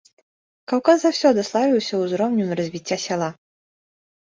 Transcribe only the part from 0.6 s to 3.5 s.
Каўказ заўсёды славіўся узроўнем развіцця сяла.